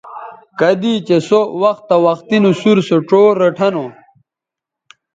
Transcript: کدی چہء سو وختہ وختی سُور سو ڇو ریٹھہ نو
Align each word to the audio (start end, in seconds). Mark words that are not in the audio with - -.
کدی 0.59 0.93
چہء 1.07 1.19
سو 1.27 1.41
وختہ 1.61 1.95
وختی 2.05 2.37
سُور 2.59 2.77
سو 2.87 2.97
ڇو 3.07 3.21
ریٹھہ 3.39 3.69
نو 3.73 3.85